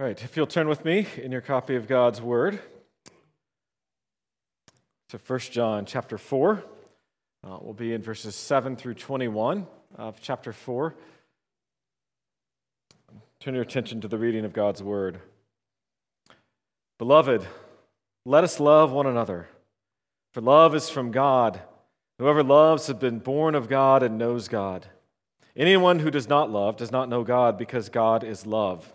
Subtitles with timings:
[0.00, 2.58] All right, if you'll turn with me in your copy of God's Word
[5.10, 6.64] to 1 John chapter 4.
[7.44, 9.66] Uh, we'll be in verses 7 through 21
[9.98, 10.94] of chapter 4.
[13.40, 15.20] Turn your attention to the reading of God's Word.
[16.98, 17.46] Beloved,
[18.24, 19.50] let us love one another,
[20.32, 21.60] for love is from God.
[22.18, 24.86] Whoever loves has been born of God and knows God.
[25.54, 28.94] Anyone who does not love does not know God, because God is love.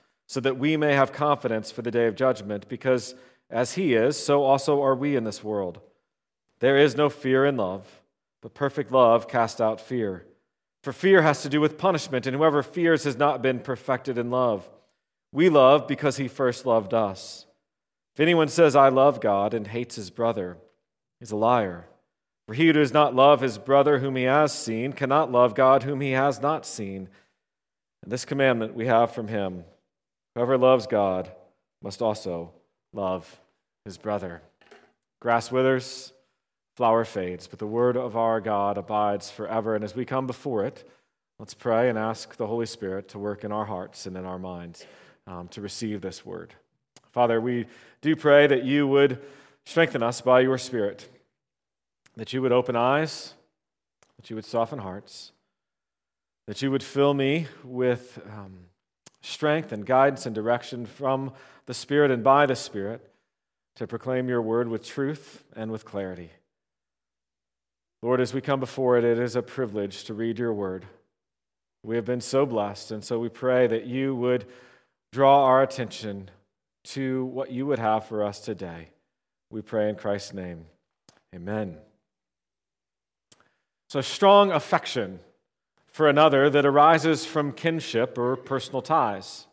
[0.31, 3.15] so that we may have confidence for the day of judgment, because
[3.49, 5.81] as he is, so also are we in this world.
[6.61, 7.85] There is no fear in love,
[8.41, 10.25] but perfect love casts out fear.
[10.83, 14.31] For fear has to do with punishment, and whoever fears has not been perfected in
[14.31, 14.69] love.
[15.33, 17.45] We love because he first loved us.
[18.15, 20.55] If anyone says, I love God, and hates his brother,
[21.19, 21.89] he's a liar.
[22.47, 25.83] For he who does not love his brother whom he has seen cannot love God
[25.83, 27.09] whom he has not seen.
[28.01, 29.65] And this commandment we have from him
[30.35, 31.31] Whoever loves God
[31.81, 32.53] must also
[32.93, 33.39] love
[33.85, 34.41] his brother.
[35.19, 36.13] Grass withers,
[36.77, 39.75] flower fades, but the word of our God abides forever.
[39.75, 40.89] And as we come before it,
[41.37, 44.39] let's pray and ask the Holy Spirit to work in our hearts and in our
[44.39, 44.85] minds
[45.27, 46.53] um, to receive this word.
[47.11, 47.65] Father, we
[48.01, 49.21] do pray that you would
[49.65, 51.09] strengthen us by your Spirit,
[52.15, 53.33] that you would open eyes,
[54.17, 55.33] that you would soften hearts,
[56.47, 58.17] that you would fill me with.
[58.31, 58.70] Um,
[59.21, 61.33] strength and guidance and direction from
[61.65, 63.07] the Spirit and by the Spirit
[63.75, 66.31] to proclaim your word with truth and with clarity.
[68.01, 70.85] Lord, as we come before it, it is a privilege to read your word.
[71.83, 74.45] We have been so blessed, and so we pray that you would
[75.11, 76.29] draw our attention
[76.83, 78.89] to what you would have for us today.
[79.51, 80.65] We pray in Christ's name.
[81.35, 81.77] Amen.
[83.89, 85.19] So, strong affection
[85.91, 89.47] for another that arises from kinship or personal ties.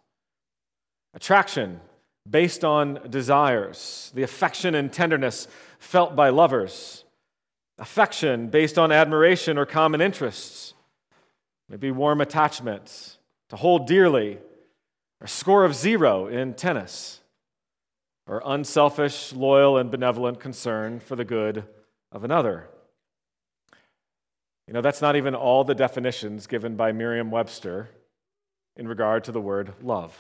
[1.15, 1.81] Attraction
[2.29, 7.05] based on desires, the affection and tenderness felt by lovers.
[7.79, 10.75] Affection based on admiration or common interests.
[11.69, 13.19] Maybe warm attachments
[13.51, 14.39] to hold dearly,
[15.21, 17.21] a score of zero in tennis,
[18.27, 21.65] or unselfish, loyal, and benevolent concern for the good
[22.13, 22.69] of another.
[24.69, 27.89] You know, that's not even all the definitions given by Merriam Webster
[28.77, 30.15] in regard to the word love.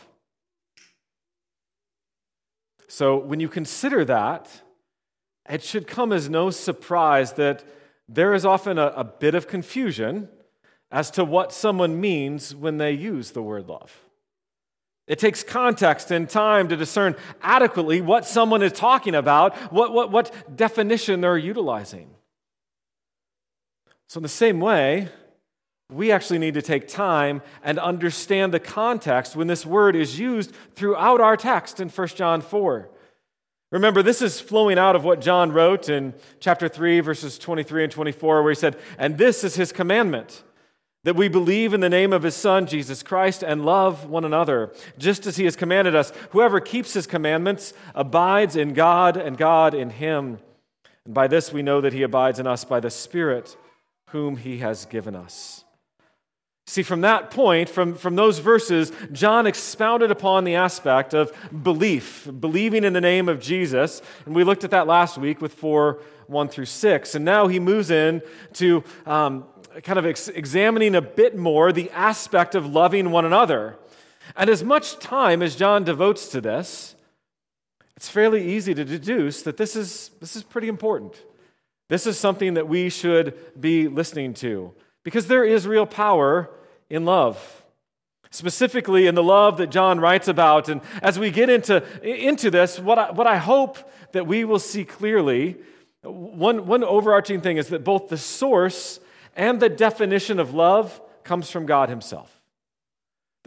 [2.88, 4.48] So when you consider that,
[5.50, 7.62] it should come as no surprise that
[8.08, 10.31] there is often a, a bit of confusion
[10.91, 14.00] as to what someone means when they use the word love.
[15.06, 20.10] It takes context and time to discern adequately what someone is talking about, what, what,
[20.10, 22.14] what definition they're utilizing.
[24.08, 25.08] So, in the same way,
[25.91, 30.54] we actually need to take time and understand the context when this word is used
[30.74, 32.88] throughout our text in 1 John 4.
[33.70, 37.92] Remember, this is flowing out of what John wrote in chapter 3, verses 23 and
[37.92, 40.42] 24, where he said, And this is his commandment,
[41.04, 44.72] that we believe in the name of his Son, Jesus Christ, and love one another,
[44.96, 46.12] just as he has commanded us.
[46.30, 50.38] Whoever keeps his commandments abides in God, and God in him.
[51.04, 53.54] And by this we know that he abides in us by the Spirit
[54.10, 55.64] whom he has given us.
[56.66, 61.32] See, from that point, from, from those verses, John expounded upon the aspect of
[61.62, 64.02] belief, believing in the name of Jesus.
[64.26, 67.14] And we looked at that last week with 4 1 through 6.
[67.14, 68.20] And now he moves in
[68.52, 69.46] to um,
[69.82, 73.78] kind of ex- examining a bit more the aspect of loving one another.
[74.37, 76.96] And as much time as John devotes to this,
[77.96, 81.20] it's fairly easy to deduce that this is, this is pretty important.
[81.88, 84.75] This is something that we should be listening to
[85.05, 86.50] because there is real power
[86.90, 87.64] in love.
[88.31, 90.69] Specifically, in the love that John writes about.
[90.69, 93.79] And as we get into, into this, what I, what I hope
[94.12, 95.56] that we will see clearly
[96.02, 99.00] one, one overarching thing is that both the source
[99.35, 102.38] and the definition of love comes from God Himself.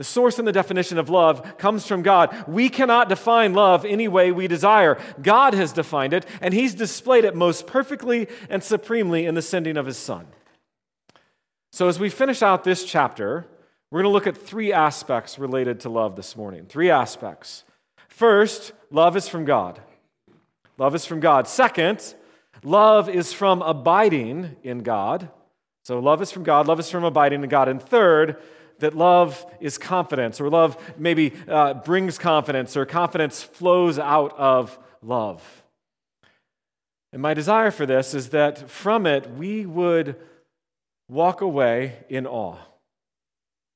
[0.01, 2.36] The source and the definition of love comes from God.
[2.48, 5.00] We cannot define love any way we desire.
[5.21, 9.77] God has defined it, and He's displayed it most perfectly and supremely in the sending
[9.77, 10.25] of His Son.
[11.71, 13.45] So, as we finish out this chapter,
[13.92, 16.65] we're going to look at three aspects related to love this morning.
[16.65, 17.63] Three aspects.
[18.07, 19.80] First, love is from God.
[20.80, 21.48] Love is from God.
[21.48, 22.15] Second,
[22.63, 25.30] love is from abiding in God.
[25.83, 27.68] So, love is from God, love is from abiding in God.
[27.68, 28.42] And third,
[28.81, 34.77] that love is confidence, or love maybe uh, brings confidence, or confidence flows out of
[35.01, 35.63] love.
[37.13, 40.15] And my desire for this is that from it we would
[41.09, 42.57] walk away in awe,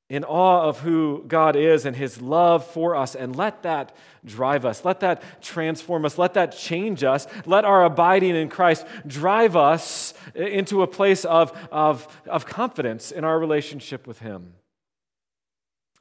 [0.10, 3.94] in awe of who God is and his love for us, and let that
[4.24, 8.86] drive us, let that transform us, let that change us, let our abiding in Christ
[9.06, 14.54] drive us into a place of, of, of confidence in our relationship with him.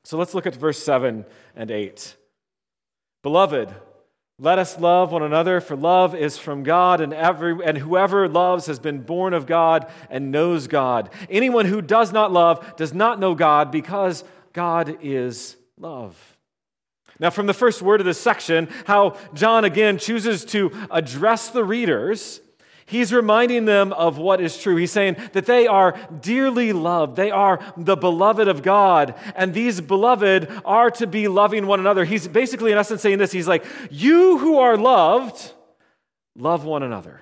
[0.04, 1.24] So let's look at verse 7
[1.56, 2.16] and 8.
[3.22, 3.74] Beloved,
[4.38, 8.66] let us love one another, for love is from God, and, every, and whoever loves
[8.66, 11.10] has been born of God and knows God.
[11.30, 16.36] Anyone who does not love does not know God, because God is love.
[17.20, 21.64] Now, from the first word of this section, how John again chooses to address the
[21.64, 22.40] readers
[22.86, 24.76] He's reminding them of what is true.
[24.76, 27.16] He's saying that they are dearly loved.
[27.16, 29.14] They are the beloved of God.
[29.34, 32.04] And these beloved are to be loving one another.
[32.04, 35.52] He's basically, in essence, saying this He's like, You who are loved,
[36.36, 37.20] love one another.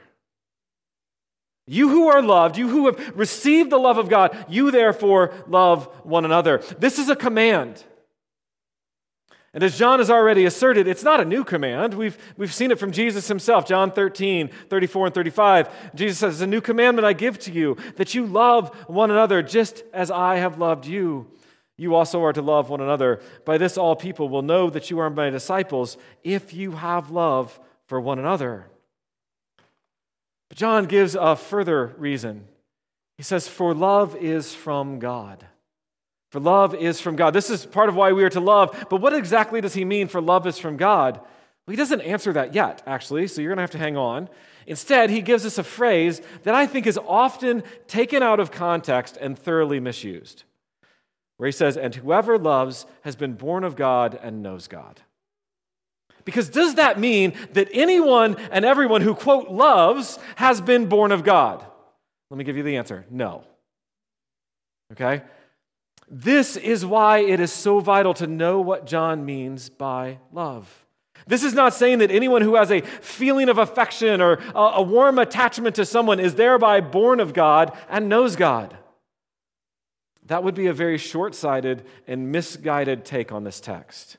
[1.66, 5.86] You who are loved, you who have received the love of God, you therefore love
[6.04, 6.58] one another.
[6.78, 7.84] This is a command.
[9.54, 11.92] And as John has already asserted, it's not a new command.
[11.92, 13.66] We've, we've seen it from Jesus himself.
[13.66, 15.94] John 13, 34 and 35.
[15.94, 19.82] Jesus says, A new commandment I give to you, that you love one another just
[19.92, 21.30] as I have loved you.
[21.76, 23.20] You also are to love one another.
[23.44, 27.58] By this, all people will know that you are my disciples if you have love
[27.86, 28.66] for one another.
[30.48, 32.46] But John gives a further reason.
[33.18, 35.46] He says, For love is from God.
[36.32, 37.34] For love is from God.
[37.34, 38.86] This is part of why we are to love.
[38.88, 41.18] But what exactly does he mean for love is from God?
[41.18, 44.30] Well, he doesn't answer that yet, actually, so you're going to have to hang on.
[44.66, 49.18] Instead, he gives us a phrase that I think is often taken out of context
[49.20, 50.44] and thoroughly misused,
[51.36, 55.02] where he says, And whoever loves has been born of God and knows God.
[56.24, 61.24] Because does that mean that anyone and everyone who, quote, loves has been born of
[61.24, 61.62] God?
[62.30, 63.44] Let me give you the answer no.
[64.92, 65.20] Okay?
[66.14, 70.84] This is why it is so vital to know what John means by love.
[71.26, 75.18] This is not saying that anyone who has a feeling of affection or a warm
[75.18, 78.76] attachment to someone is thereby born of God and knows God.
[80.26, 84.18] That would be a very short sighted and misguided take on this text.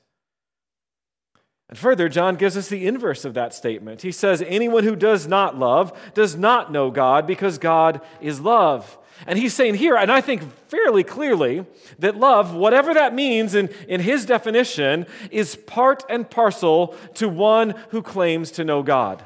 [1.70, 4.02] And further, John gives us the inverse of that statement.
[4.02, 8.98] He says, Anyone who does not love does not know God because God is love.
[9.26, 11.66] And he's saying here, and I think fairly clearly,
[12.00, 17.76] that love, whatever that means in, in his definition, is part and parcel to one
[17.90, 19.24] who claims to know God.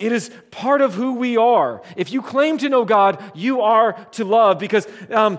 [0.00, 1.82] It is part of who we are.
[1.94, 5.38] If you claim to know God, you are to love because um,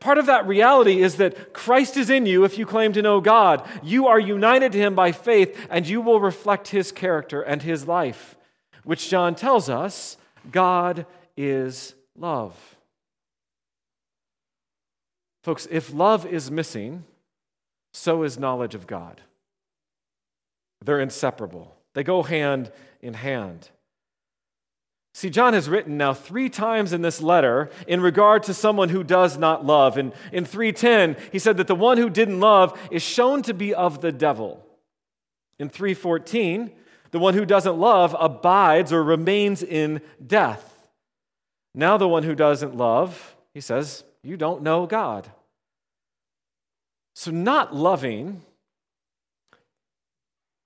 [0.00, 3.20] part of that reality is that Christ is in you if you claim to know
[3.20, 3.68] God.
[3.82, 7.86] You are united to Him by faith and you will reflect His character and His
[7.86, 8.36] life,
[8.84, 10.16] which John tells us
[10.50, 11.04] God
[11.36, 12.54] is love.
[15.42, 17.04] Folks, if love is missing,
[17.92, 19.20] so is knowledge of God.
[20.84, 23.70] They're inseparable, they go hand in hand.
[25.12, 29.02] See, John has written now three times in this letter in regard to someone who
[29.02, 29.96] does not love.
[29.96, 33.74] And in 310, he said that the one who didn't love is shown to be
[33.74, 34.64] of the devil.
[35.58, 36.70] In 314,
[37.10, 40.69] the one who doesn't love abides or remains in death.
[41.74, 45.30] Now, the one who doesn't love, he says, you don't know God.
[47.14, 48.42] So, not loving,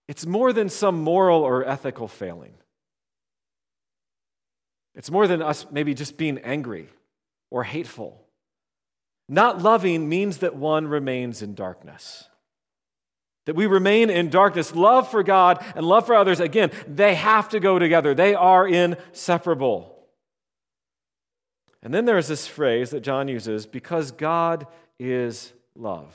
[0.09, 2.55] it's more than some moral or ethical failing.
[4.95, 6.89] It's more than us maybe just being angry
[7.51, 8.21] or hateful.
[9.29, 12.29] Not loving means that one remains in darkness.
[13.47, 14.75] That we remain in darkness.
[14.75, 18.15] Love for God and love for others, again, they have to go together.
[18.15, 19.94] They are inseparable.
[21.85, 24.67] And then there's this phrase that John uses because God
[24.99, 26.13] is love.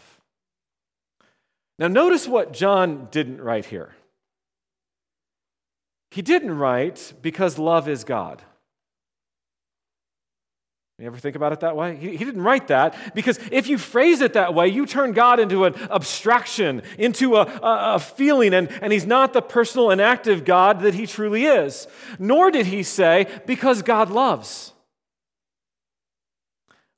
[1.77, 3.93] Now, notice what John didn't write here.
[6.11, 8.41] He didn't write because love is God.
[10.97, 11.95] You ever think about it that way?
[11.95, 15.63] He, didn't write that because if you phrase it that way, you turn God into
[15.63, 20.43] an abstraction, into a, a, a, feeling, and, and He's not the personal and active
[20.43, 21.87] God that He truly is.
[22.17, 24.73] Nor did He say, because God loves.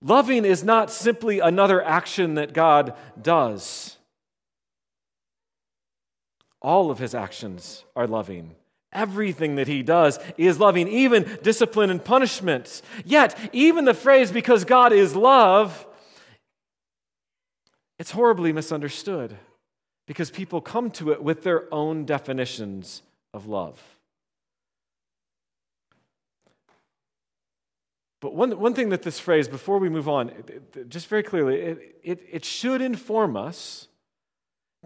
[0.01, 3.97] Loving is not simply another action that God does,
[6.61, 8.55] all of His actions are loving.
[8.93, 12.81] Everything that he does is loving, even discipline and punishment.
[13.05, 15.87] Yet, even the phrase, because God is love,
[17.97, 19.37] it's horribly misunderstood
[20.07, 23.01] because people come to it with their own definitions
[23.33, 23.81] of love.
[28.21, 30.31] But one, one thing that this phrase, before we move on,
[30.87, 33.87] just very clearly, it, it, it should inform us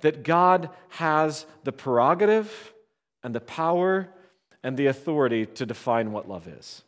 [0.01, 2.73] that God has the prerogative
[3.23, 4.09] and the power
[4.63, 6.83] and the authority to define what love is.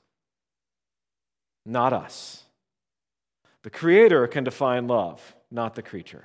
[1.66, 2.44] Not us.
[3.63, 6.24] The Creator can define love, not the creature.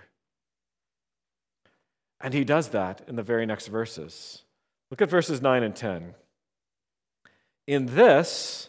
[2.21, 4.43] And He does that in the very next verses.
[4.91, 6.15] Look at verses 9 and 10.
[7.67, 8.69] In this,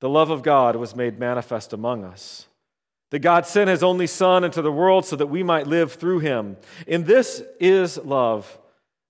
[0.00, 2.46] the love of God was made manifest among us.
[3.10, 6.20] That God sent His only Son into the world so that we might live through
[6.20, 6.56] Him.
[6.88, 8.58] And this is love,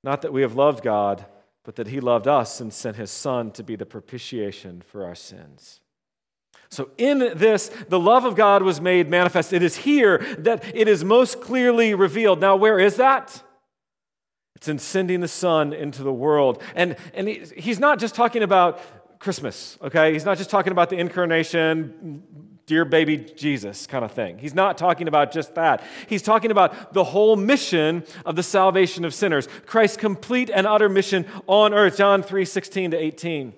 [0.05, 1.25] not that we have loved God
[1.67, 5.17] but that he loved us and sent his Son to be the propitiation for our
[5.17, 5.81] sins.
[6.71, 9.53] So, in this, the love of God was made manifest.
[9.53, 12.41] It is here that it is most clearly revealed.
[12.41, 13.43] Now, where is that?
[14.55, 16.63] It's in sending the Son into the world.
[16.77, 18.81] And, and he's not just talking about
[19.27, 20.13] Christmas, okay?
[20.13, 22.23] He's not just talking about the incarnation,
[22.65, 24.39] dear baby Jesus kind of thing.
[24.39, 25.83] He's not talking about just that.
[26.07, 30.89] He's talking about the whole mission of the salvation of sinners, Christ's complete and utter
[30.89, 31.97] mission on earth.
[31.97, 33.53] John 3 16 to 18.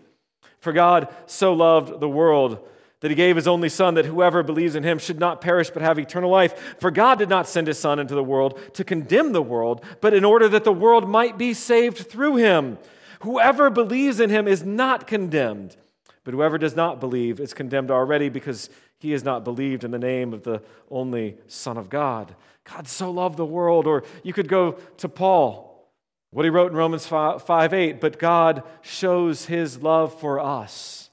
[0.59, 2.67] For God so loved the world
[3.01, 5.83] that he gave his only Son, that whoever believes in him should not perish but
[5.83, 6.79] have eternal life.
[6.81, 10.15] For God did not send his Son into the world to condemn the world, but
[10.15, 12.79] in order that the world might be saved through him.
[13.21, 15.77] Whoever believes in him is not condemned,
[16.25, 19.99] but whoever does not believe is condemned already because he has not believed in the
[19.99, 22.35] name of the only Son of God.
[22.65, 23.87] God so loved the world.
[23.87, 25.89] Or you could go to Paul,
[26.31, 31.11] what he wrote in Romans 5, 5 8, but God shows his love for us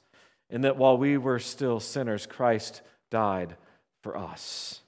[0.50, 3.56] in that while we were still sinners, Christ died
[4.04, 4.82] for us.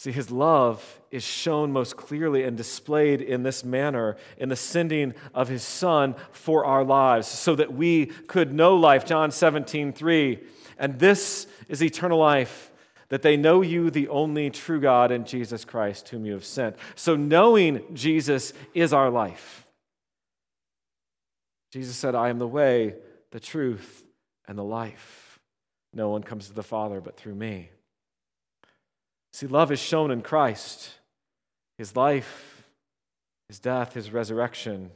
[0.00, 5.12] See, his love is shown most clearly and displayed in this manner in the sending
[5.34, 9.04] of his son for our lives so that we could know life.
[9.04, 10.38] John 17, 3.
[10.78, 12.72] And this is eternal life,
[13.10, 16.76] that they know you, the only true God, and Jesus Christ, whom you have sent.
[16.94, 19.66] So knowing Jesus is our life.
[21.72, 22.94] Jesus said, I am the way,
[23.32, 24.02] the truth,
[24.48, 25.38] and the life.
[25.92, 27.68] No one comes to the Father but through me.
[29.32, 30.94] See, love is shown in Christ,
[31.78, 32.64] his life,
[33.48, 34.90] his death, his resurrection.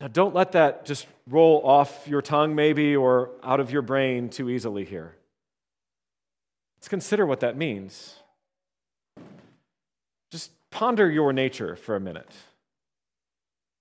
[0.00, 4.28] Now, don't let that just roll off your tongue, maybe, or out of your brain
[4.28, 5.14] too easily here.
[6.76, 8.16] Let's consider what that means.
[10.32, 12.32] Just ponder your nature for a minute.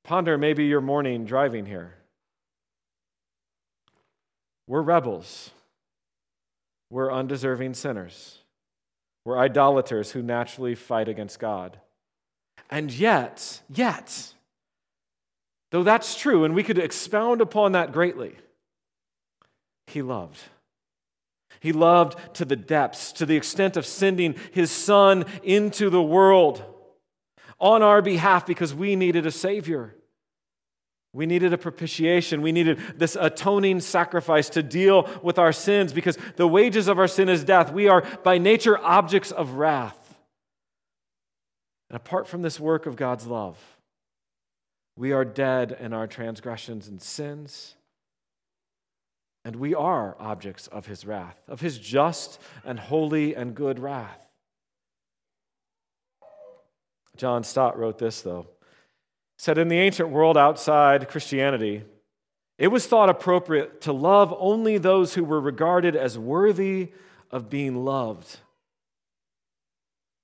[0.04, 1.96] Ponder maybe your morning driving here.
[4.68, 5.50] We're rebels.
[6.92, 8.41] We're undeserving sinners.
[9.26, 11.80] We're idolaters who naturally fight against God.
[12.70, 14.34] And yet, yet,
[15.72, 18.36] though that's true, and we could expound upon that greatly,
[19.88, 20.40] he loved.
[21.60, 26.64] He loved to the depths, to the extent of sending his son into the world
[27.60, 29.96] on our behalf because we needed a Savior.
[31.14, 32.42] We needed a propitiation.
[32.42, 37.08] We needed this atoning sacrifice to deal with our sins because the wages of our
[37.08, 37.72] sin is death.
[37.72, 39.98] We are by nature objects of wrath.
[41.90, 43.58] And apart from this work of God's love,
[44.96, 47.76] we are dead in our transgressions and sins.
[49.44, 54.28] And we are objects of his wrath, of his just and holy and good wrath.
[57.18, 58.48] John Stott wrote this, though
[59.42, 61.84] said in the ancient world outside Christianity,
[62.60, 66.92] it was thought appropriate to love only those who were regarded as worthy
[67.32, 68.38] of being loved.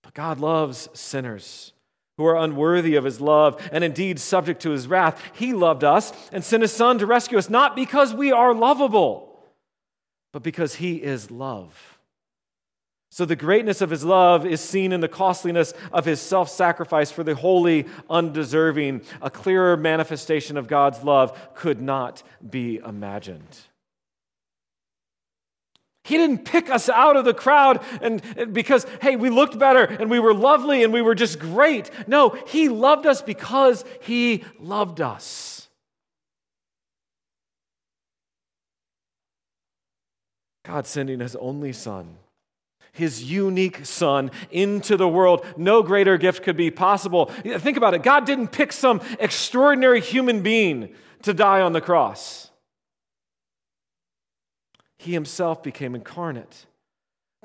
[0.03, 1.73] But God loves sinners
[2.17, 5.19] who are unworthy of his love and indeed subject to his wrath.
[5.33, 9.39] He loved us and sent his son to rescue us, not because we are lovable,
[10.31, 11.96] but because he is love.
[13.09, 17.09] So the greatness of his love is seen in the costliness of his self sacrifice
[17.09, 19.01] for the holy, undeserving.
[19.21, 23.57] A clearer manifestation of God's love could not be imagined.
[26.03, 29.83] He didn't pick us out of the crowd and, and, because, hey, we looked better
[29.83, 31.89] and we were lovely and we were just great.
[32.07, 35.67] No, He loved us because He loved us.
[40.63, 42.15] God sending His only Son
[42.97, 45.45] his unique son into the world.
[45.55, 47.27] No greater gift could be possible.
[47.27, 52.51] Think about it God didn't pick some extraordinary human being to die on the cross,
[54.97, 56.65] he himself became incarnate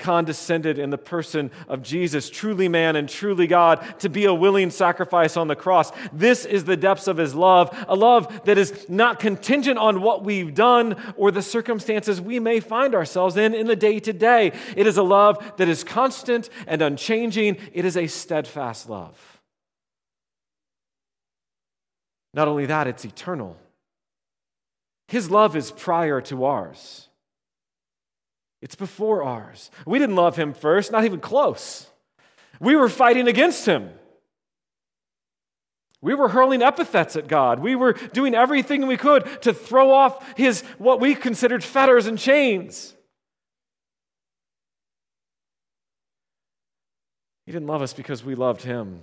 [0.02, 4.70] condescended in the person of Jesus, truly man and truly God, to be a willing
[4.70, 5.92] sacrifice on the cross.
[6.12, 10.24] This is the depths of his love, a love that is not contingent on what
[10.24, 14.52] we've done or the circumstances we may find ourselves in in the day to day.
[14.76, 19.40] It is a love that is constant and unchanging, it is a steadfast love.
[22.34, 23.56] Not only that, it's eternal.
[25.08, 27.08] His love is prior to ours.
[28.62, 29.70] It's before ours.
[29.84, 31.88] We didn't love him first, not even close.
[32.60, 33.90] We were fighting against him.
[36.00, 37.58] We were hurling epithets at God.
[37.58, 42.18] We were doing everything we could to throw off his what we considered fetters and
[42.18, 42.94] chains.
[47.46, 49.02] He didn't love us because we loved him.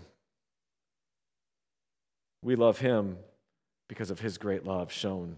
[2.41, 3.17] We love him
[3.89, 5.37] because of his great love shown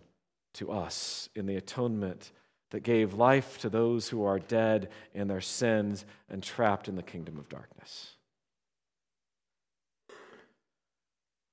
[0.54, 2.32] to us in the atonement
[2.72, 7.04] that gave life to those who are dead in their sins and trapped in the
[7.04, 8.16] kingdom of darkness.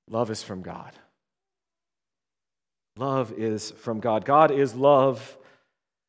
[0.09, 0.91] Love is from God.
[2.97, 4.25] Love is from God.
[4.25, 5.37] God is love,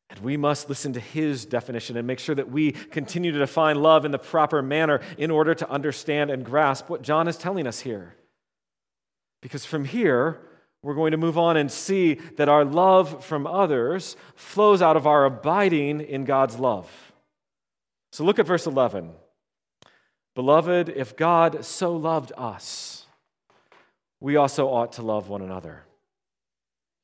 [0.09, 3.81] and we must listen to his definition and make sure that we continue to define
[3.81, 7.67] love in the proper manner in order to understand and grasp what John is telling
[7.67, 8.15] us here.
[9.41, 10.41] Because from here,
[10.83, 15.05] we're going to move on and see that our love from others flows out of
[15.05, 16.89] our abiding in God's love.
[18.11, 19.11] So look at verse 11.
[20.33, 23.05] Beloved, if God so loved us,
[24.19, 25.83] we also ought to love one another.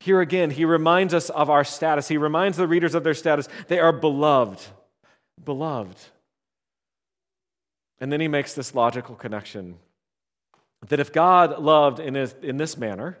[0.00, 2.08] Here again, he reminds us of our status.
[2.08, 3.48] He reminds the readers of their status.
[3.66, 4.60] They are beloved.
[5.44, 5.96] Beloved.
[8.00, 9.78] And then he makes this logical connection
[10.88, 13.18] that if God loved in, his, in this manner,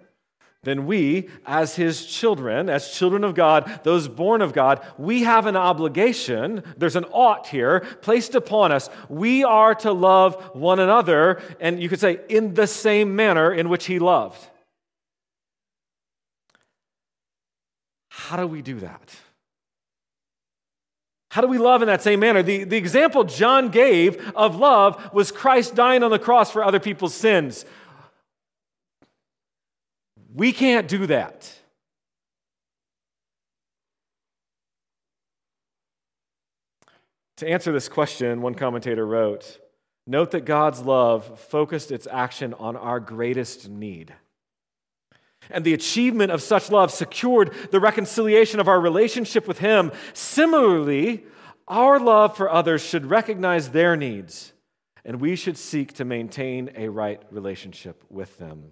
[0.64, 5.46] then we, as his children, as children of God, those born of God, we have
[5.46, 8.90] an obligation, there's an ought here placed upon us.
[9.08, 13.68] We are to love one another, and you could say, in the same manner in
[13.68, 14.44] which he loved.
[18.08, 19.14] How do we do that?
[21.30, 22.42] How do we love in that same manner?
[22.42, 26.80] The, the example John gave of love was Christ dying on the cross for other
[26.80, 27.64] people's sins.
[30.38, 31.52] We can't do that.
[37.38, 39.58] To answer this question, one commentator wrote
[40.06, 44.14] Note that God's love focused its action on our greatest need.
[45.50, 49.90] And the achievement of such love secured the reconciliation of our relationship with Him.
[50.12, 51.26] Similarly,
[51.66, 54.52] our love for others should recognize their needs,
[55.04, 58.70] and we should seek to maintain a right relationship with them.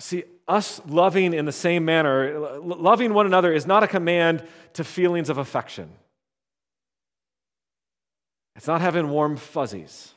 [0.00, 4.84] See, us loving in the same manner, loving one another is not a command to
[4.84, 5.90] feelings of affection.
[8.56, 10.14] It's not having warm fuzzies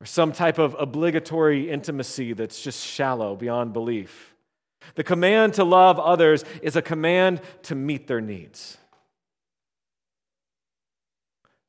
[0.00, 4.34] or some type of obligatory intimacy that's just shallow beyond belief.
[4.94, 8.78] The command to love others is a command to meet their needs.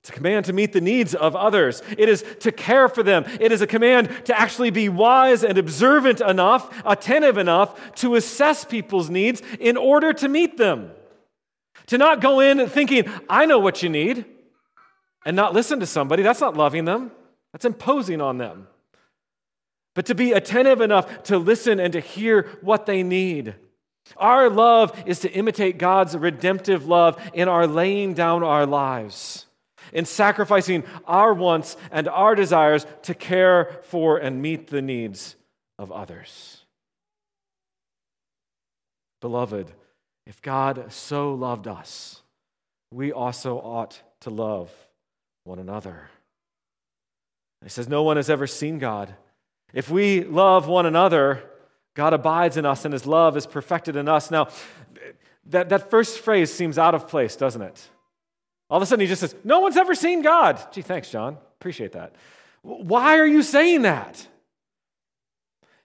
[0.01, 1.83] It's a command to meet the needs of others.
[1.95, 3.23] It is to care for them.
[3.39, 8.65] It is a command to actually be wise and observant enough, attentive enough to assess
[8.65, 10.89] people's needs in order to meet them.
[11.87, 14.25] To not go in thinking, I know what you need,
[15.23, 16.23] and not listen to somebody.
[16.23, 17.11] That's not loving them,
[17.51, 18.67] that's imposing on them.
[19.93, 23.53] But to be attentive enough to listen and to hear what they need.
[24.17, 29.45] Our love is to imitate God's redemptive love in our laying down our lives
[29.93, 35.36] in sacrificing our wants and our desires to care for and meet the needs
[35.77, 36.65] of others.
[39.21, 39.71] Beloved,
[40.25, 42.21] if God so loved us,
[42.91, 44.71] we also ought to love
[45.43, 46.10] one another.
[47.63, 49.13] He says, No one has ever seen God.
[49.73, 51.43] If we love one another,
[51.93, 54.32] God abides in us and his love is perfected in us.
[54.32, 54.49] Now,
[55.45, 57.89] that, that first phrase seems out of place, doesn't it?
[58.71, 60.57] All of a sudden, he just says, No one's ever seen God.
[60.71, 61.38] Gee, thanks, John.
[61.60, 62.15] Appreciate that.
[62.62, 64.25] Why are you saying that?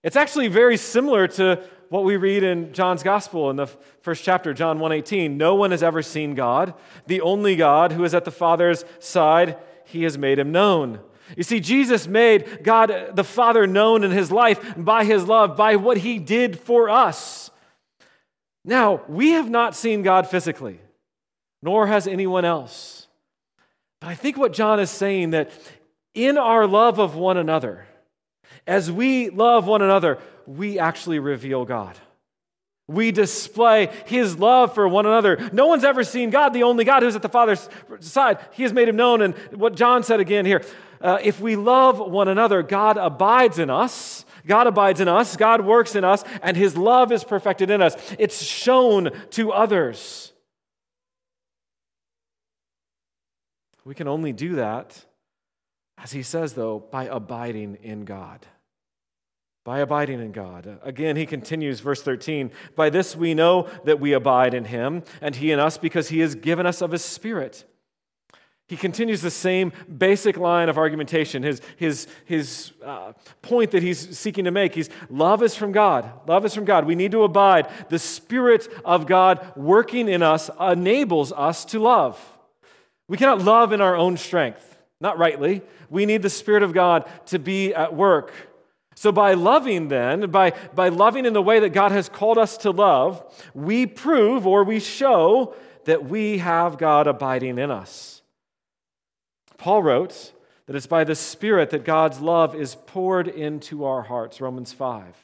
[0.04, 3.66] It's actually very similar to what we read in John's gospel in the
[4.02, 5.36] first chapter, John 1:18.
[5.36, 6.74] No one has ever seen God.
[7.08, 11.00] The only God who is at the Father's side, he has made him known.
[11.36, 15.56] You see, Jesus made God uh, the Father known in his life by his love,
[15.56, 17.50] by what he did for us.
[18.64, 20.80] Now, we have not seen God physically,
[21.62, 23.06] nor has anyone else.
[24.00, 25.50] But I think what John is saying that
[26.14, 27.86] in our love of one another,
[28.66, 31.98] as we love one another, we actually reveal God.
[32.88, 35.50] We display his love for one another.
[35.52, 38.38] No one's ever seen God, the only God who's at the Father's side.
[38.52, 39.22] He has made him known.
[39.22, 40.62] And what John said again here
[41.00, 44.24] uh, if we love one another, God abides in us.
[44.46, 47.96] God abides in us, God works in us, and his love is perfected in us.
[48.16, 50.32] It's shown to others.
[53.86, 55.04] We can only do that,
[55.96, 58.44] as he says, though, by abiding in God
[59.66, 60.78] by abiding in God.
[60.84, 65.34] Again, he continues, verse 13 By this we know that we abide in him, and
[65.34, 67.64] he in us, because he has given us of his Spirit.
[68.68, 74.16] He continues the same basic line of argumentation, his, his, his uh, point that he's
[74.16, 74.72] seeking to make.
[74.72, 76.12] He's love is from God.
[76.28, 76.84] Love is from God.
[76.84, 77.68] We need to abide.
[77.88, 82.35] The Spirit of God working in us enables us to love.
[83.08, 85.62] We cannot love in our own strength, not rightly.
[85.90, 88.32] We need the Spirit of God to be at work.
[88.94, 92.56] So, by loving, then, by, by loving in the way that God has called us
[92.58, 93.22] to love,
[93.54, 98.22] we prove or we show that we have God abiding in us.
[99.58, 100.32] Paul wrote
[100.66, 105.14] that it's by the Spirit that God's love is poured into our hearts, Romans 5.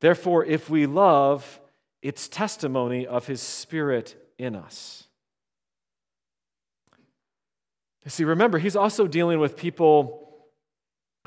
[0.00, 1.60] Therefore, if we love,
[2.00, 5.08] it's testimony of his Spirit in us.
[8.06, 10.20] See, remember, he's also dealing with people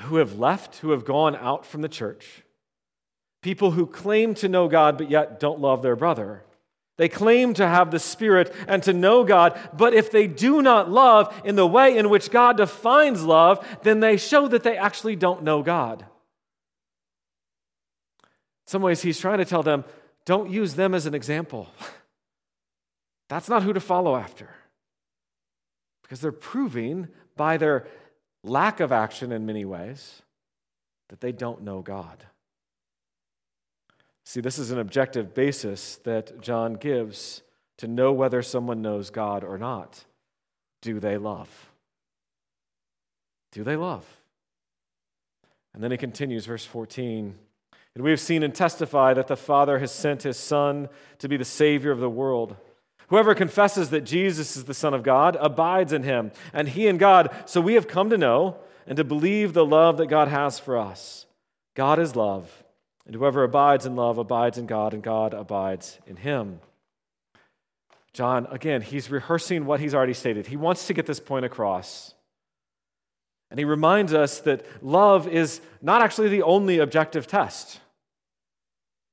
[0.01, 2.43] who have left, who have gone out from the church,
[3.41, 6.43] people who claim to know God but yet don't love their brother.
[6.97, 10.91] They claim to have the Spirit and to know God, but if they do not
[10.91, 15.15] love in the way in which God defines love, then they show that they actually
[15.15, 16.01] don't know God.
[16.01, 16.07] In
[18.67, 19.83] some ways, he's trying to tell them
[20.25, 21.67] don't use them as an example.
[23.29, 24.49] That's not who to follow after.
[26.03, 27.87] Because they're proving by their
[28.43, 30.21] lack of action in many ways
[31.09, 32.25] that they don't know God.
[34.25, 37.41] See, this is an objective basis that John gives
[37.77, 40.05] to know whether someone knows God or not.
[40.81, 41.71] Do they love?
[43.51, 44.05] Do they love?
[45.73, 47.35] And then he continues, verse 14.
[47.95, 50.89] And we have seen and testify that the Father has sent his Son
[51.19, 52.55] to be the Savior of the world.
[53.13, 56.97] Whoever confesses that Jesus is the Son of God abides in him, and he in
[56.97, 57.29] God.
[57.45, 60.79] So we have come to know and to believe the love that God has for
[60.79, 61.27] us.
[61.75, 62.63] God is love,
[63.05, 66.59] and whoever abides in love abides in God, and God abides in him.
[68.13, 70.47] John, again, he's rehearsing what he's already stated.
[70.47, 72.15] He wants to get this point across.
[73.51, 77.79] And he reminds us that love is not actually the only objective test.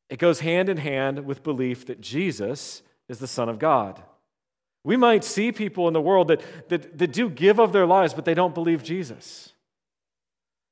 [0.08, 4.00] It goes hand in hand with belief that Jesus is the Son of God.
[4.84, 8.14] We might see people in the world that, that, that do give of their lives,
[8.14, 9.52] but they don't believe Jesus.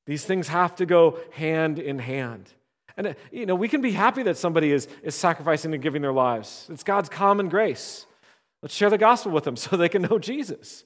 [0.07, 2.51] These things have to go hand in hand.
[2.97, 6.01] And, uh, you know, we can be happy that somebody is, is sacrificing and giving
[6.01, 6.67] their lives.
[6.71, 8.07] It's God's common grace.
[8.63, 10.85] Let's share the gospel with them so they can know Jesus.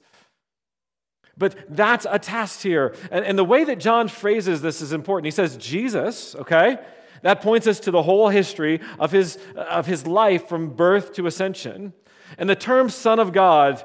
[1.37, 2.95] But that's a test here.
[3.11, 5.25] And, and the way that John phrases this is important.
[5.25, 6.77] He says, Jesus, okay?
[7.23, 11.25] That points us to the whole history of his, of his life from birth to
[11.25, 11.93] ascension.
[12.37, 13.83] And the term Son of God,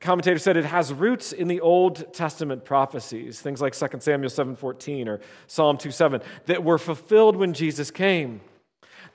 [0.00, 5.06] commentator said it has roots in the Old Testament prophecies, things like 2 Samuel 7.14
[5.08, 8.40] or Psalm 2.7, that were fulfilled when Jesus came.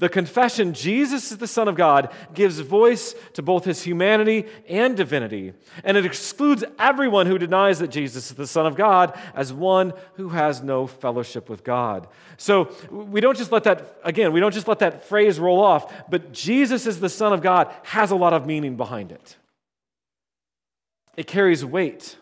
[0.01, 4.97] The confession, Jesus is the Son of God, gives voice to both his humanity and
[4.97, 9.53] divinity, and it excludes everyone who denies that Jesus is the Son of God as
[9.53, 12.07] one who has no fellowship with God.
[12.37, 15.93] So we don't just let that, again, we don't just let that phrase roll off,
[16.09, 19.37] but Jesus is the Son of God has a lot of meaning behind it.
[21.15, 22.17] It carries weight.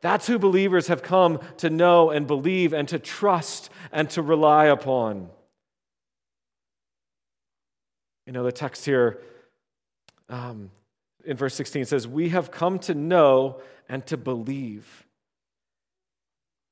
[0.00, 4.66] That's who believers have come to know and believe and to trust and to rely
[4.66, 5.30] upon.
[8.26, 9.20] You know, the text here
[10.28, 10.70] um,
[11.24, 15.06] in verse 16 says, We have come to know and to believe.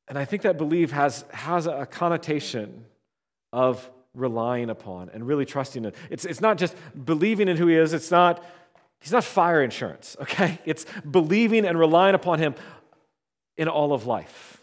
[0.08, 2.84] And I think that believe has, has a connotation
[3.52, 5.94] of relying upon and really trusting it.
[6.10, 8.44] It's, it's not just believing in who he is, it's not
[9.00, 10.58] he's not fire insurance, okay?
[10.64, 12.54] It's believing and relying upon him
[13.56, 14.60] in all of life.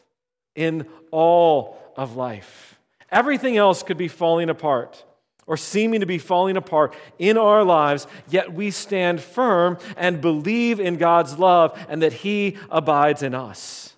[0.56, 2.78] In all of life.
[3.10, 5.06] Everything else could be falling apart
[5.52, 10.80] or seeming to be falling apart in our lives, yet we stand firm and believe
[10.80, 13.94] in God's love and that He abides in us.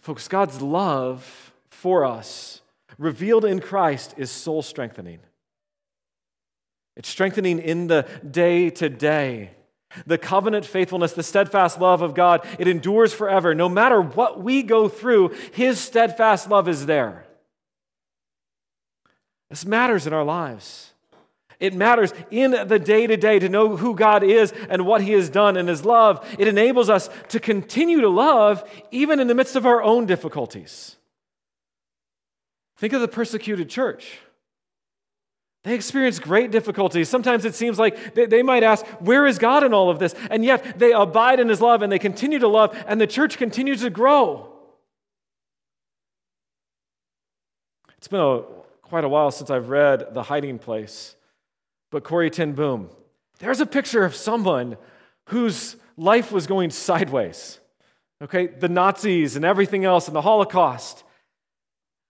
[0.00, 2.60] Folks, God's love for us,
[2.98, 5.20] revealed in Christ, is soul strengthening.
[6.94, 9.52] It's strengthening in the day to day.
[10.04, 13.54] The covenant faithfulness, the steadfast love of God, it endures forever.
[13.54, 17.24] No matter what we go through, His steadfast love is there.
[19.52, 20.92] This matters in our lives.
[21.60, 25.12] It matters in the day to day to know who God is and what He
[25.12, 26.26] has done in His love.
[26.38, 30.96] It enables us to continue to love even in the midst of our own difficulties.
[32.78, 34.20] Think of the persecuted church.
[35.64, 37.10] They experience great difficulties.
[37.10, 40.14] Sometimes it seems like they, they, might ask, Where is God in all of this?
[40.30, 43.36] And yet they abide in His love and they continue to love, and the church
[43.36, 44.50] continues to grow.
[47.98, 48.61] It's been a
[48.92, 51.16] quite a while since I've read The Hiding Place,
[51.90, 52.90] but Corrie ten Boom,
[53.38, 54.76] there's a picture of someone
[55.30, 57.58] whose life was going sideways.
[58.20, 61.04] Okay, the Nazis and everything else and the Holocaust.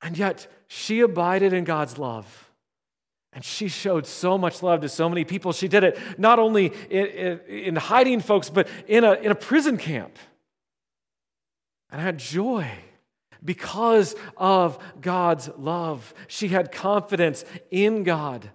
[0.03, 2.51] And yet she abided in God's love.
[3.33, 5.53] And she showed so much love to so many people.
[5.53, 9.37] She did it not only in, in, in hiding folks, but in a, in a
[9.37, 10.19] prison camp.
[11.93, 12.67] And I had joy
[13.45, 16.15] because of God's love.
[16.29, 18.51] She had confidence in God.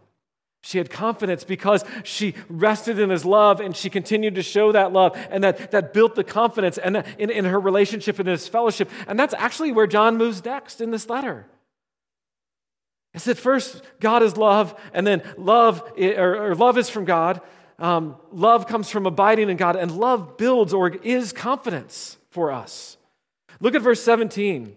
[0.62, 4.92] She had confidence because she rested in his love and she continued to show that
[4.92, 8.90] love, and that, that built the confidence and in, in her relationship and his fellowship.
[9.08, 11.48] And that's actually where John moves next in this letter.
[13.14, 17.42] It's that first God is love, and then love, or, or love is from God.
[17.80, 22.97] Um, love comes from abiding in God, and love builds or is confidence for us.
[23.60, 24.76] Look at verse 17.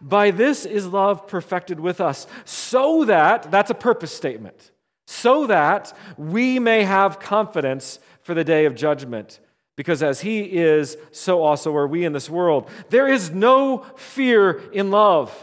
[0.00, 4.70] By this is love perfected with us, so that, that's a purpose statement,
[5.06, 9.40] so that we may have confidence for the day of judgment.
[9.76, 12.70] Because as he is, so also are we in this world.
[12.88, 15.34] There is no fear in love,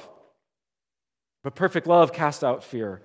[1.43, 3.01] but perfect love casts out fear.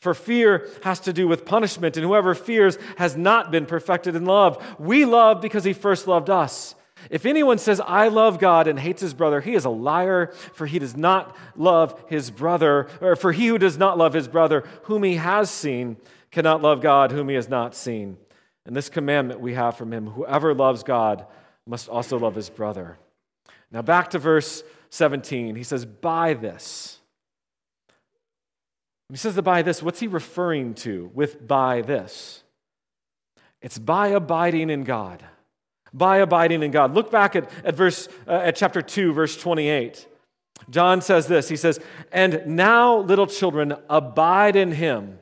[0.00, 4.24] For fear has to do with punishment, and whoever fears has not been perfected in
[4.24, 4.64] love.
[4.78, 6.76] We love because he first loved us.
[7.10, 10.66] If anyone says, I love God and hates his brother, he is a liar, for
[10.66, 14.64] he does not love his brother, or for he who does not love his brother,
[14.84, 15.96] whom he has seen,
[16.30, 18.18] cannot love God, whom he has not seen.
[18.66, 21.26] And this commandment we have from him whoever loves God
[21.66, 22.98] must also love his brother.
[23.70, 25.56] Now, back to verse 17.
[25.56, 26.98] He says, By this.
[29.10, 32.42] He says, By this, what's he referring to with by this?
[33.62, 35.24] It's by abiding in God
[35.92, 36.94] by abiding in God.
[36.94, 40.06] Look back at, at verse uh, at chapter 2 verse 28.
[40.70, 41.48] John says this.
[41.48, 41.80] He says,
[42.12, 45.18] "And now little children abide in him,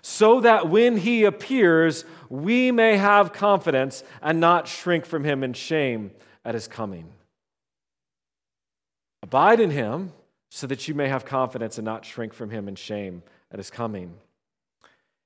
[0.00, 5.52] so that when he appears, we may have confidence and not shrink from him in
[5.52, 6.10] shame
[6.44, 7.12] at his coming."
[9.22, 10.12] Abide in him
[10.50, 13.70] so that you may have confidence and not shrink from him in shame at his
[13.70, 14.14] coming.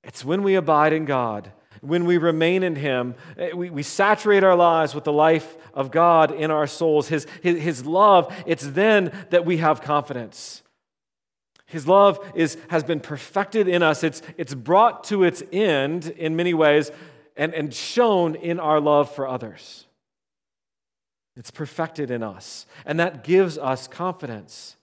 [0.04, 1.50] It's when we abide in God
[1.86, 5.90] when we remain in Him, eh, we, we saturate our lives with the life of
[5.90, 10.62] God in our souls, His, His, His love, it's then that we have confidence.
[11.66, 16.36] His love is, has been perfected in us, it's, it's brought to its end in
[16.36, 16.90] many ways
[17.36, 19.86] and, and shown in our love for others.
[21.36, 24.76] It's perfected in us, and that gives us confidence.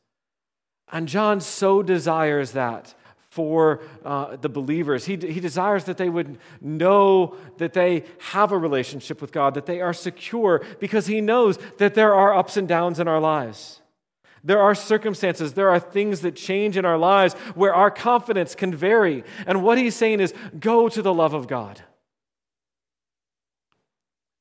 [0.92, 2.94] And John so desires that
[3.34, 5.06] for uh, the believers.
[5.06, 9.66] He, he desires that they would know that they have a relationship with God, that
[9.66, 13.82] they are secure, because he knows that there are ups and downs in our lives.
[14.44, 18.76] There are circumstances, there are things that change in our lives where our confidence can
[18.76, 19.24] vary.
[19.48, 21.82] And what he's saying is go to the love of God.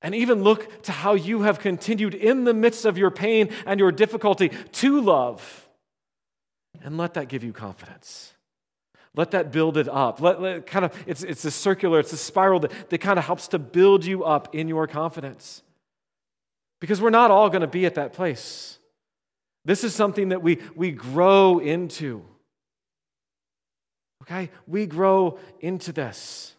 [0.02, 3.81] And even look to how you have continued in the midst of your pain and
[3.81, 5.66] your difficulty to love.
[6.83, 8.35] And let that give you confidence.
[9.14, 10.20] Let that build it up.
[10.20, 13.25] Let, let kind of it's it's a circular, it's a spiral that, that kind of
[13.25, 15.62] helps to build you up in your confidence.
[16.81, 18.79] Because we're not all going to be at that place.
[19.64, 22.25] This is something that we, we grow into.
[24.22, 24.51] Okay?
[24.66, 26.55] We grow into this.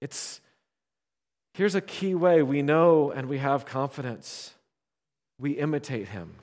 [0.00, 0.40] It's
[1.54, 4.54] here's a key way we know and we have confidence.
[5.38, 6.34] We imitate him.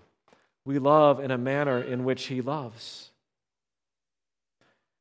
[0.65, 3.11] We love in a manner in which he loves.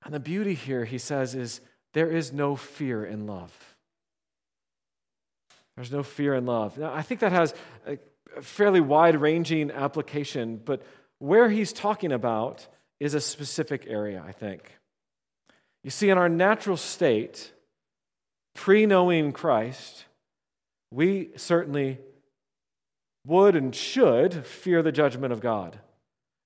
[0.05, 1.61] And the beauty here, he says, is
[1.93, 3.53] there is no fear in love.
[5.77, 6.79] There's no fear in love.
[6.79, 7.55] Now, I think that has
[7.87, 7.99] a
[8.43, 10.83] fairly wide ranging application, but
[11.19, 12.67] where he's talking about
[13.01, 14.79] is a specific area, I think.
[15.83, 17.53] You see, in our natural state,
[18.55, 20.05] pre knowing Christ,
[20.91, 21.99] we certainly
[23.27, 25.79] would and should fear the judgment of God,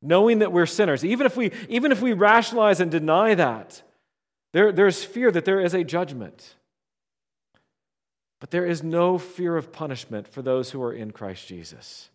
[0.01, 1.05] knowing that we're sinners.
[1.05, 3.83] Even if we, even if we rationalize and deny that,
[4.53, 6.55] there, there's fear that there is a judgment.
[8.41, 12.11] But there is no fear of punishment for those who are in Christ Jesus.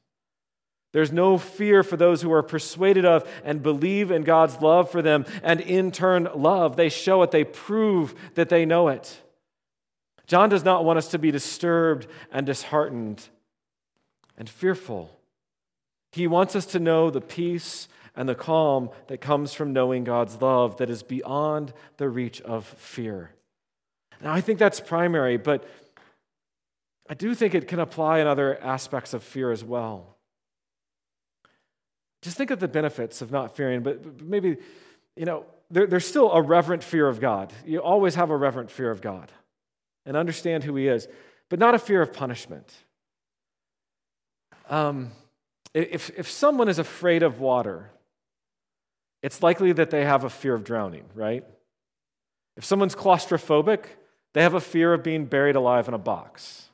[0.94, 5.02] There's no fear for those who are persuaded of and believe in God's love for
[5.02, 6.76] them and in turn love.
[6.76, 9.20] They show it, they prove that they know it.
[10.28, 13.28] John does not want us to be disturbed and disheartened
[14.38, 15.20] and fearful.
[16.14, 20.40] He wants us to know the peace and the calm that comes from knowing God's
[20.40, 23.32] love that is beyond the reach of fear.
[24.22, 25.68] Now, I think that's primary, but
[27.10, 30.16] I do think it can apply in other aspects of fear as well.
[32.22, 34.58] Just think of the benefits of not fearing, but maybe,
[35.16, 37.52] you know, there, there's still a reverent fear of God.
[37.66, 39.32] You always have a reverent fear of God
[40.06, 41.08] and understand who He is,
[41.50, 42.72] but not a fear of punishment.
[44.70, 45.12] Um,
[45.74, 47.90] if, if someone is afraid of water,
[49.22, 51.44] it's likely that they have a fear of drowning, right?
[52.58, 53.86] If someone's claustrophobic,
[54.34, 56.70] they have a fear of being buried alive in a box.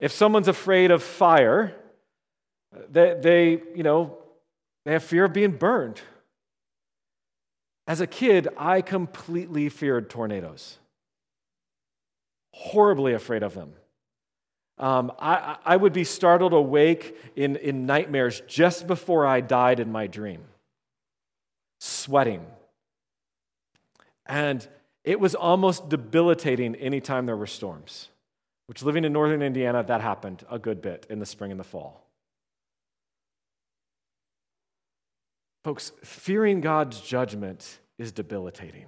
[0.00, 1.74] If someone's afraid of fire,
[2.90, 4.18] they, they you know,
[4.84, 6.00] they have fear of being burned.
[7.86, 10.78] As a kid, I completely feared tornadoes,
[12.52, 13.72] horribly afraid of them.
[14.78, 19.90] Um, I, I would be startled awake in, in nightmares just before I died in
[19.90, 20.44] my dream,
[21.80, 22.46] sweating.
[24.26, 24.66] And
[25.02, 28.08] it was almost debilitating anytime there were storms,
[28.66, 31.64] which living in northern Indiana, that happened a good bit in the spring and the
[31.64, 32.04] fall.
[35.64, 38.86] Folks, fearing God's judgment is debilitating.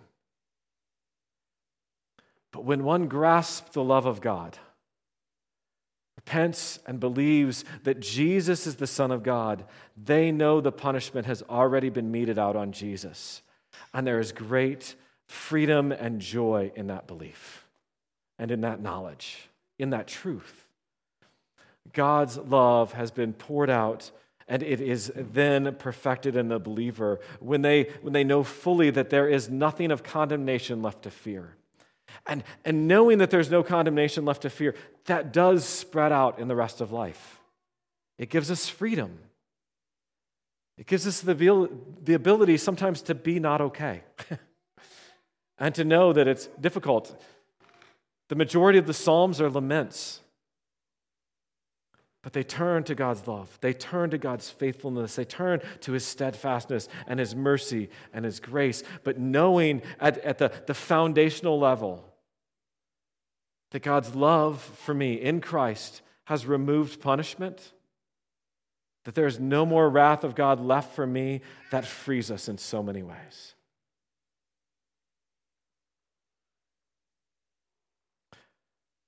[2.53, 4.59] But when one grasps the love of God,
[6.21, 9.65] repents and believes that Jesus is the Son of God,
[9.97, 13.41] they know the punishment has already been meted out on Jesus.
[13.95, 17.67] And there is great freedom and joy in that belief
[18.39, 20.67] and in that knowledge, in that truth.
[21.95, 24.11] God's love has been poured out
[24.47, 29.09] and it is then perfected in the believer when they, when they know fully that
[29.09, 31.57] there is nothing of condemnation left to fear.
[32.27, 34.75] And, and knowing that there's no condemnation left to fear,
[35.07, 37.41] that does spread out in the rest of life.
[38.19, 39.19] It gives us freedom.
[40.77, 41.35] It gives us the,
[42.03, 44.03] the ability sometimes to be not okay
[45.59, 47.23] and to know that it's difficult.
[48.29, 50.21] The majority of the Psalms are laments.
[52.23, 53.57] But they turn to God's love.
[53.63, 55.17] They turn to God's faithfulness.
[55.17, 58.83] They turn to his steadfastness and his mercy and his grace.
[59.05, 62.05] But knowing at, at the, the foundational level
[63.71, 67.73] that God's love for me in Christ has removed punishment,
[69.05, 72.83] that there's no more wrath of God left for me, that frees us in so
[72.83, 73.55] many ways.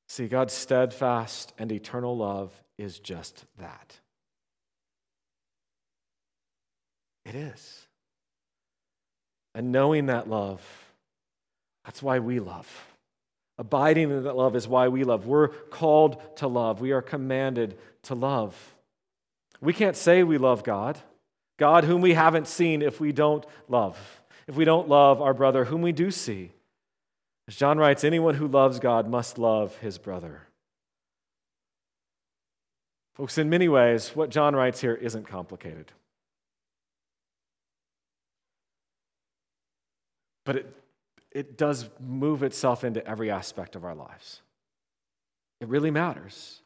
[0.09, 3.99] See, God's steadfast and eternal love is just that.
[7.25, 7.87] It is.
[9.55, 10.61] And knowing that love,
[11.85, 12.68] that's why we love.
[13.59, 15.27] Abiding in that love is why we love.
[15.27, 16.81] We're called to love.
[16.81, 18.75] We are commanded to love.
[19.61, 20.99] We can't say we love God,
[21.59, 24.23] God whom we haven't seen, if we don't love.
[24.49, 26.51] If we don't love our brother whom we do see.
[27.47, 30.42] As John writes, anyone who loves God must love his brother.
[33.14, 35.92] Folks, in many ways, what John writes here isn't complicated.
[40.44, 40.83] But it
[41.35, 44.43] it does move itself into every aspect of our lives.
[45.61, 46.61] It really matters.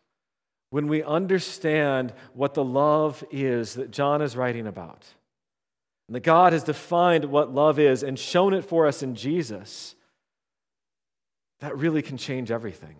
[0.71, 5.07] When we understand what the love is that John is writing about,
[6.09, 9.95] and that God has defined what love is and shown it for us in Jesus,
[11.61, 12.97] that really can change everything.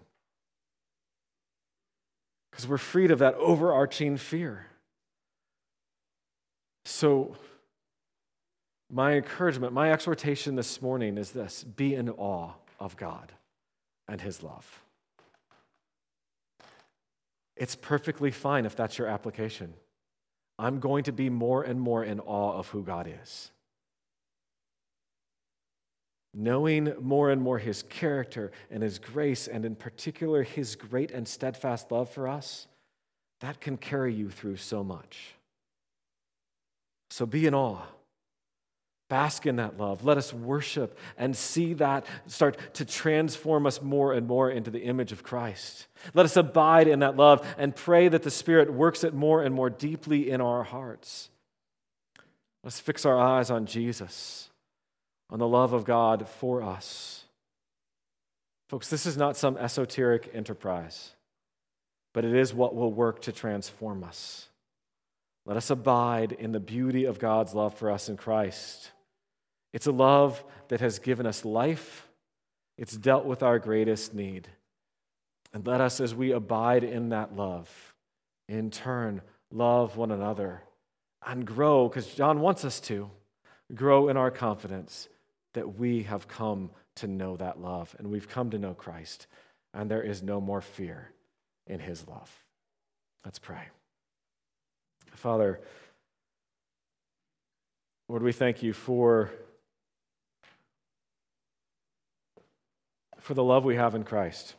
[2.57, 4.65] Because we're freed of that overarching fear.
[6.87, 7.37] So,
[8.91, 13.33] my encouragement, my exhortation this morning is this be in awe of God
[14.09, 14.83] and His love.
[17.59, 19.75] It's perfectly fine if that's your application.
[20.59, 23.51] I'm going to be more and more in awe of who God is.
[26.37, 31.27] Knowing more and more his character and his grace, and in particular his great and
[31.27, 32.69] steadfast love for us,
[33.41, 35.35] that can carry you through so much.
[37.11, 37.83] So be in awe.
[39.09, 40.05] Bask in that love.
[40.05, 44.83] Let us worship and see that start to transform us more and more into the
[44.83, 45.87] image of Christ.
[46.13, 49.55] Let us abide in that love and pray that the Spirit works it more and
[49.55, 51.31] more deeply in our hearts.
[52.65, 54.51] Let's fix our eyes on Jesus
[55.31, 57.25] on the love of God for us.
[58.69, 61.13] Folks, this is not some esoteric enterprise,
[62.13, 64.49] but it is what will work to transform us.
[65.45, 68.91] Let us abide in the beauty of God's love for us in Christ.
[69.73, 72.09] It's a love that has given us life,
[72.77, 74.49] it's dealt with our greatest need.
[75.53, 77.95] And let us, as we abide in that love,
[78.49, 80.63] in turn, love one another
[81.25, 83.11] and grow, because John wants us to
[83.75, 85.09] grow in our confidence
[85.57, 89.27] that we have come to know that love and we've come to know Christ,
[89.73, 91.11] and there is no more fear
[91.67, 92.31] in his love.
[93.25, 93.63] Let's pray.
[95.15, 95.59] Father,
[98.07, 99.31] Lord, we thank you for,
[103.19, 104.57] for the love we have in Christ,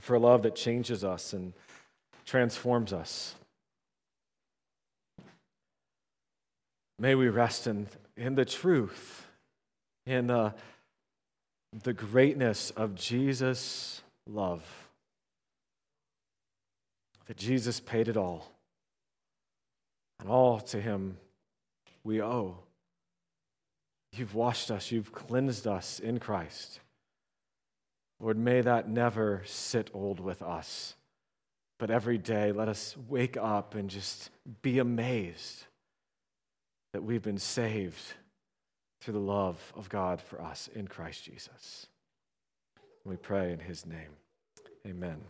[0.00, 1.52] for a love that changes us and
[2.26, 3.36] transforms us.
[6.98, 7.86] May we rest in,
[8.16, 9.26] in the truth
[10.08, 10.52] in uh,
[11.82, 14.64] the greatness of Jesus' love.
[17.26, 18.50] That Jesus paid it all.
[20.20, 21.18] And all to him
[22.02, 22.56] we owe.
[24.12, 26.80] You've washed us, you've cleansed us in Christ.
[28.18, 30.94] Lord, may that never sit old with us.
[31.78, 34.30] But every day, let us wake up and just
[34.62, 35.66] be amazed
[36.92, 38.14] that we've been saved
[39.00, 41.86] through the love of God for us in Christ Jesus.
[43.04, 44.16] We pray in his name.
[44.86, 45.20] Amen.